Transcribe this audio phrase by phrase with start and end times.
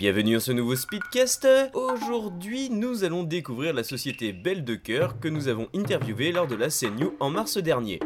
[0.00, 1.46] Bienvenue dans ce nouveau Speedcast.
[1.74, 6.54] Aujourd'hui, nous allons découvrir la société Belle de Cœur que nous avons interviewée lors de
[6.54, 8.00] la CNU en mars dernier.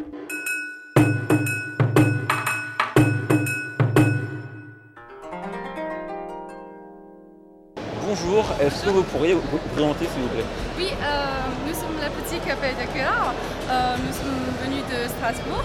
[8.05, 9.41] Bonjour, est-ce que vous pourriez vous
[9.73, 10.43] présenter s'il vous plaît?
[10.77, 11.25] Oui, euh,
[11.65, 13.33] nous sommes la boutique Belle de Cœur.
[13.69, 15.63] Euh, nous sommes venus de Strasbourg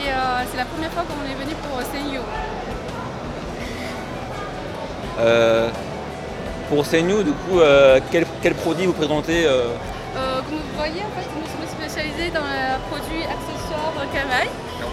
[0.00, 2.20] et euh, c'est la première fois qu'on est venu pour CNU.
[5.18, 5.68] Euh,
[6.68, 9.72] Pour CNU, du coup, euh, quel, quel produit vous présentez euh,
[10.16, 14.48] Euh, comme vous voyez, en fait, nous sommes spécialisés dans les produits accessoires camail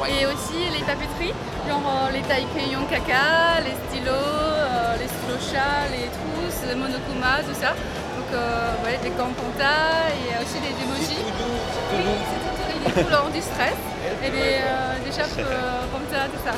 [0.07, 1.33] et aussi les papeteries,
[1.67, 7.41] genre les tailles crayons caca, les stylos, euh, les stylos chats, les trousses, les monokuma,
[7.47, 7.71] tout ça.
[8.15, 9.75] Donc, euh, ouais, des gants panta
[10.15, 11.23] et aussi des emojis.
[11.25, 13.79] Oui, c'est tout, des couleurs du stress
[14.23, 16.53] et des, euh, des chapes euh, panta, tout ça.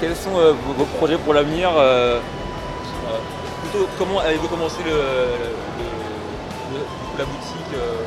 [0.00, 3.18] Quels sont euh, vos, vos projets pour l'avenir euh, euh,
[3.62, 4.96] Plutôt, comment avez-vous commencé le, le-
[6.72, 6.86] le-
[7.18, 8.04] la boutique euh,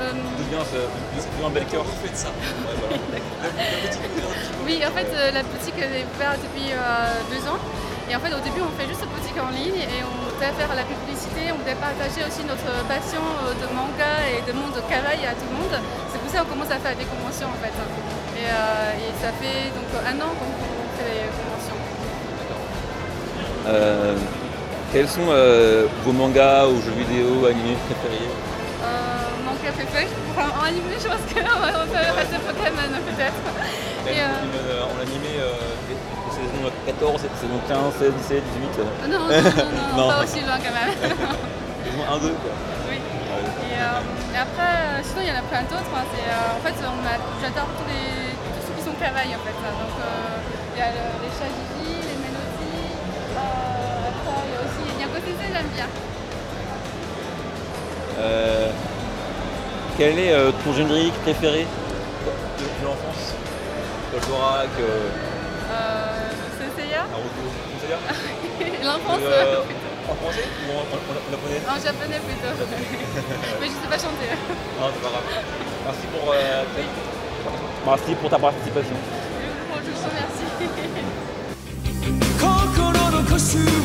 [0.00, 2.32] Euh, D'où vient ce d'où vient bel cœur fait de ça
[4.64, 7.60] Oui, en fait, euh, la boutique est ouverte depuis euh, deux ans.
[8.08, 10.50] Et en fait, au début, on fait juste une boutique en ligne et on voulait
[10.56, 14.72] faire la publicité, on voulait partager aussi notre passion euh, de manga et de monde
[14.72, 15.76] de travail à tout le monde.
[16.10, 17.76] C'est pour ça qu'on commence à faire des conventions en fait.
[18.40, 20.48] Et, euh, et ça fait donc un an qu'on
[23.68, 24.14] Euh,
[24.92, 28.26] Quels sont euh, vos mangas ou jeux vidéo animés préférés?
[28.82, 33.42] Euh, manga préféré, enfin en animé, je pense qu'on va faire rester Pokémon peut-être.
[34.08, 35.54] Et, euh, Euh, En animé, euh,
[36.34, 40.08] saisons 14, saison 15, 16, 17, 18 euh, non, non, non, non, Non.
[40.10, 40.94] pas aussi loin quand même.
[41.84, 42.54] Saison 1, 2 quoi.
[42.90, 42.96] Oui.
[42.98, 45.94] Et, euh, et après, sinon, il y en a plein d'autres.
[45.94, 46.04] hein.
[46.10, 49.54] Euh, en fait, on a- j'adore tous, les, tous ceux qui sont cavailles, en fait.
[49.54, 49.74] hein.
[49.80, 52.88] Donc, euh, y a le- les chats Gigi, les mélodies.
[53.36, 55.88] Euh, après, il y a aussi Yanko Sensei, j'aime bien.
[58.18, 58.70] Euh,
[59.96, 61.66] quel est euh, ton générique préféré?
[62.58, 63.34] De, de l'enfance
[64.12, 65.08] Goldorak, euh,
[65.70, 67.86] Euh, Senseiya, Naruto, tout ça
[68.84, 70.44] l'enfance, Euh, euh, En français?
[70.66, 71.60] Ou en, en- en japonais?
[71.68, 72.54] En japonais plutôt.
[73.60, 74.28] Mais je sais pas chanter.
[74.80, 75.28] Non, c'est pas grave.
[75.86, 78.96] Merci pour, euh, ta- Merci pour ta participation.
[83.40, 83.79] us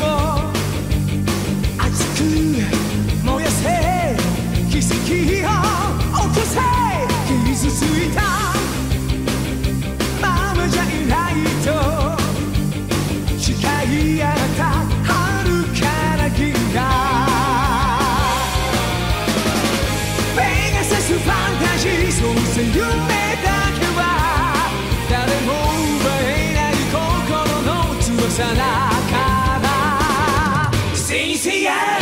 [31.16, 31.96] CCA!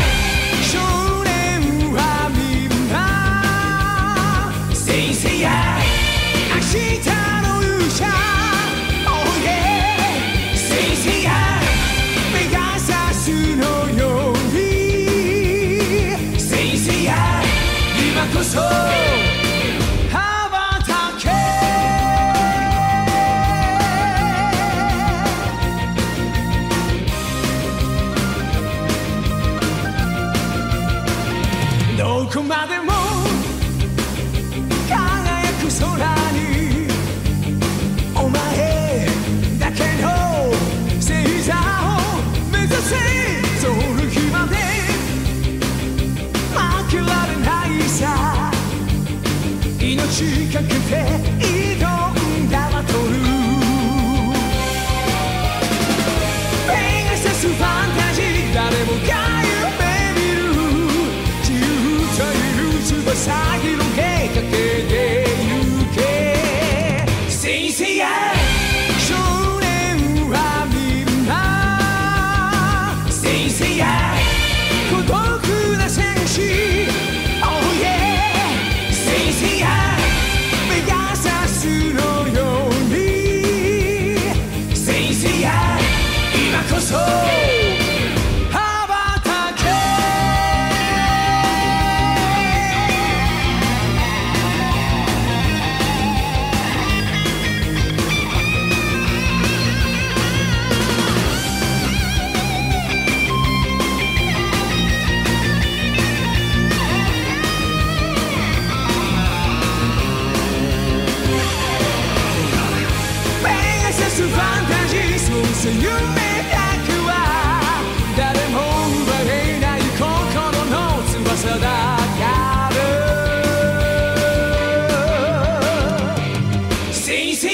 [50.14, 51.33] 仕掛けて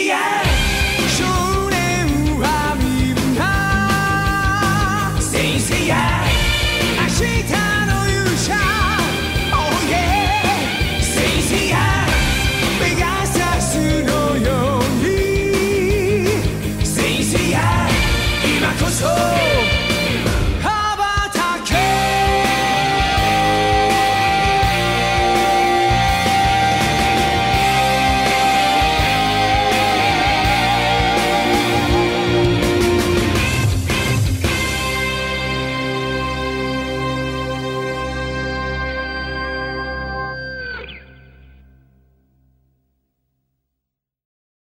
[0.10, 0.49] Yeah!